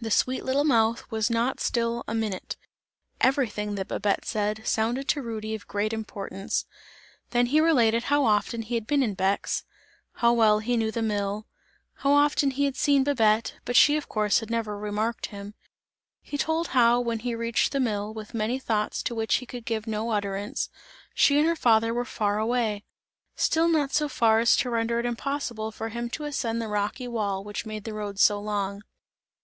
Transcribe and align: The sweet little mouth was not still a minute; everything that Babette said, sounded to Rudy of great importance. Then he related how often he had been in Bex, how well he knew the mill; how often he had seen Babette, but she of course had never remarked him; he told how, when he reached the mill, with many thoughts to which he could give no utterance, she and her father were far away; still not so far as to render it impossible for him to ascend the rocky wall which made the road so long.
The 0.00 0.08
sweet 0.12 0.44
little 0.44 0.62
mouth 0.62 1.02
was 1.10 1.28
not 1.28 1.58
still 1.58 2.04
a 2.06 2.14
minute; 2.14 2.56
everything 3.20 3.74
that 3.74 3.88
Babette 3.88 4.24
said, 4.24 4.64
sounded 4.64 5.08
to 5.08 5.20
Rudy 5.20 5.52
of 5.56 5.66
great 5.66 5.92
importance. 5.92 6.64
Then 7.30 7.46
he 7.46 7.60
related 7.60 8.04
how 8.04 8.24
often 8.24 8.62
he 8.62 8.76
had 8.76 8.86
been 8.86 9.02
in 9.02 9.14
Bex, 9.14 9.64
how 10.12 10.32
well 10.32 10.60
he 10.60 10.76
knew 10.76 10.92
the 10.92 11.02
mill; 11.02 11.48
how 11.94 12.12
often 12.12 12.52
he 12.52 12.66
had 12.66 12.76
seen 12.76 13.02
Babette, 13.02 13.54
but 13.64 13.74
she 13.74 13.96
of 13.96 14.08
course 14.08 14.38
had 14.38 14.48
never 14.48 14.78
remarked 14.78 15.26
him; 15.26 15.54
he 16.22 16.38
told 16.38 16.68
how, 16.68 17.00
when 17.00 17.18
he 17.18 17.34
reached 17.34 17.72
the 17.72 17.80
mill, 17.80 18.14
with 18.14 18.32
many 18.32 18.60
thoughts 18.60 19.02
to 19.02 19.12
which 19.12 19.38
he 19.38 19.44
could 19.44 19.64
give 19.64 19.88
no 19.88 20.10
utterance, 20.10 20.70
she 21.14 21.36
and 21.36 21.48
her 21.48 21.56
father 21.56 21.92
were 21.92 22.04
far 22.04 22.38
away; 22.38 22.84
still 23.34 23.66
not 23.66 23.92
so 23.92 24.08
far 24.08 24.38
as 24.38 24.56
to 24.56 24.70
render 24.70 25.00
it 25.00 25.04
impossible 25.04 25.72
for 25.72 25.88
him 25.88 26.08
to 26.08 26.22
ascend 26.22 26.62
the 26.62 26.68
rocky 26.68 27.08
wall 27.08 27.42
which 27.42 27.66
made 27.66 27.82
the 27.82 27.92
road 27.92 28.20
so 28.20 28.40
long. 28.40 28.80